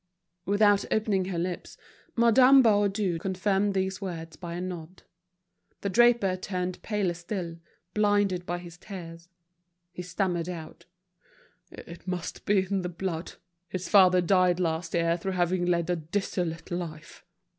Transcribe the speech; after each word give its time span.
Without 0.47 0.83
opening 0.91 1.25
her 1.25 1.37
lips, 1.37 1.77
Madame 2.15 2.63
Baudu 2.63 3.19
confirmed 3.19 3.75
these 3.75 4.01
words 4.01 4.35
by 4.35 4.55
a 4.55 4.59
nod. 4.61 5.03
The 5.81 5.91
draper 5.91 6.35
turned 6.37 6.81
paler 6.81 7.13
still, 7.13 7.59
blinded 7.93 8.47
by 8.47 8.57
his 8.57 8.79
tears. 8.79 9.29
He 9.91 10.01
stammered 10.01 10.49
out: 10.49 10.85
"It 11.69 12.07
must 12.07 12.47
be 12.47 12.65
in 12.67 12.81
the 12.81 12.89
blood, 12.89 13.33
his 13.69 13.87
father 13.89 14.21
died 14.21 14.59
last 14.59 14.95
year 14.95 15.17
through 15.17 15.33
having 15.33 15.67
led 15.67 15.87
a 15.87 15.97
dissolute 15.97 16.71
life." 16.71 17.23